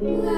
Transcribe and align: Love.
Love. 0.00 0.37